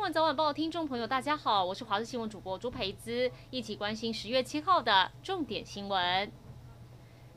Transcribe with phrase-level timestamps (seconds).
[0.00, 6.32] 晚报听众朋友，大家好，我是华视新闻主播朱培姿，一起关心十月七号的重点新闻。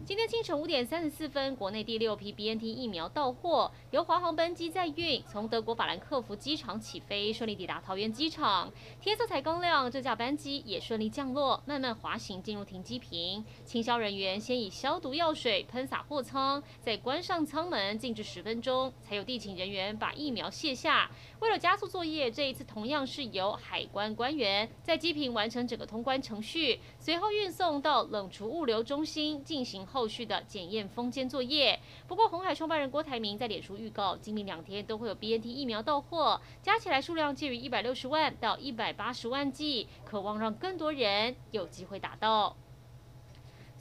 [0.05, 8.69] 今天清晨五点三十四分，国内第六批 BNT 疫苗到货，由华航班机载运，从德国法兰克福机场起飞，顺利抵达桃园机场。
[8.99, 13.45] 天色才刚亮，这架班机也顺利降落，慢慢滑行进入停机坪。
[13.63, 21.09] 清消人员先以消毒药水喷洒货舱，再关上舱门，静置十分钟，才有地勤人员把疫苗卸下。
[21.39, 29.87] 为了加速作业，这一次同样是由海关官员在机坪完成整个通关程序，随后运送到冷储物流中心进行。
[29.93, 31.79] 后续的检验封签作业。
[32.07, 42.55] 不过，红海创办人郭台铭在脸书预告，今明两天都会有 BNT 疫苗到货，加起来数量介于一百六十万到一百八十万剂，渴望让更多人有机会打到。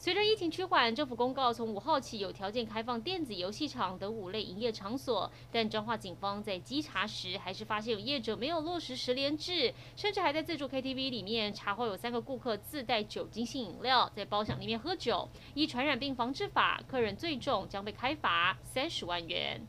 [0.02, 19.64] 随着疫情趋缓，政府公告从五号起有条件开放电子游戏场等五类营业场所，但彰化警方在稽查时还是发现有业者没有落实十连制，甚至还在自助 KTV 里面查获有三个顾客自带酒精性饮料在包厢里面喝酒，依传染病防治法，客人最重将被开罚三十万元。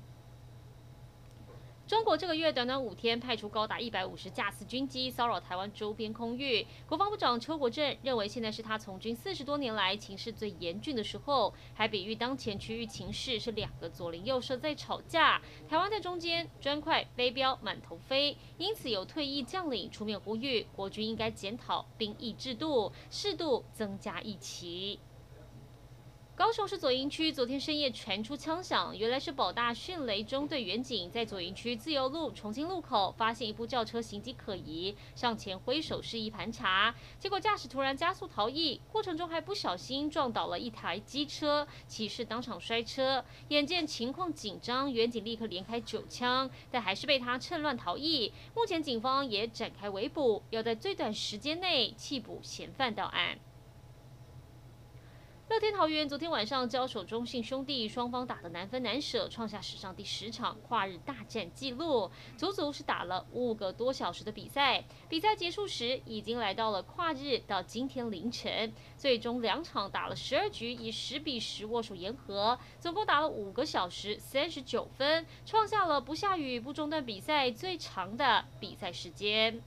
[1.85, 6.65] 中国这个月短短五天派出高达一百五十架次军机骚扰台湾周边空域。
[6.87, 18.37] 国防部长邱国正认为，现在是他从军四十多年来情势最严峻的时候，还比喻当前区域情势是两个左邻右舍在吵架，台湾在中间，砖块飞镖满头飞。
[18.57, 24.99] 因此，有退役将领出面呼吁，国军应该检讨兵役制度，适度增加役期。
[26.35, 43.23] 高雄市左营区昨天深夜传出枪响，原来是保大迅雷中队员警在左营区自由路重庆路口发现一部轿车行迹可疑，上前挥手示意盘查，结果驾驶突然加速逃逸，过程中还不小心撞倒了一台机车，骑士当场摔车。
[43.49, 48.33] 眼见情况紧张，员警立刻连开九枪，但还是被他趁乱逃逸。
[48.55, 53.37] 目前警方也展开围捕，要在最短时间内缉捕嫌犯到案。
[55.49, 64.85] 乐天桃园昨天晚上交手中信兄弟，双方打得难分难舍，创下史上第十场跨日大战纪录，足足是打了五个多小时的比赛。
[65.09, 79.61] 比赛结束时，已经来到了跨日到今天凌晨，最终两场打了十二局，以十比十握手言和，总共打了五个小时三十九分，创下了不下雨不中断比赛最长的比赛时间。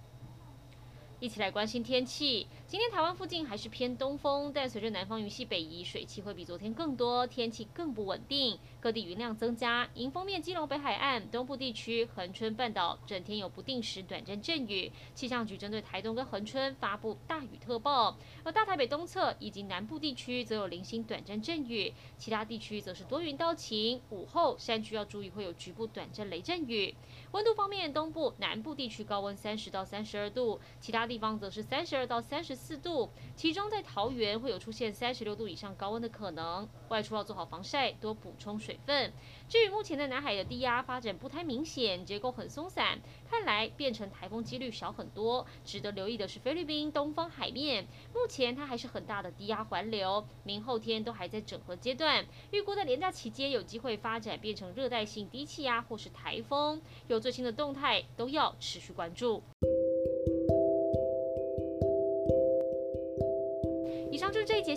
[1.19, 2.47] 一起来关心天气。
[2.67, 8.59] 今天台湾附近还是偏东风，但随着南方云系北移，水汽会比昨天更多，天气更不稳定。
[8.81, 14.93] 各地云量增加，迎风面基隆北海岸、东部地区、恒春半岛整天有不定时短暂阵雨。
[15.15, 24.03] 气象局针对台东跟恒春发布大雨特报，而大台北东侧以及南部地区则有零星短暂阵雨，其他地区则是多云到晴。
[24.11, 26.95] 午后山区要注意会有局部短暂雷阵雨。
[27.33, 36.69] 温度方面，东部、南部地区高温三十到三十二度，其他地方则是三十二到三十四度，其中在桃园会有出现三十六度以上高温的可能。
[36.89, 39.13] 外出要做好防晒，多补充水分。
[39.49, 45.47] 至于目前的南海的低压发展不太明显，结构很松散，看来变成台风几率小很多。
[45.65, 56.81] 值得留意的是菲律宾东方海面，目前它还是很大的低压环流，明后天都还在整合阶段，预估在连假期间有机会发展变成热带性低气压或是台风。
[57.09, 59.43] 有最新的动态都要持续关注。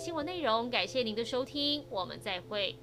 [0.00, 2.74] 新闻内容，感谢您的收听，我们再会。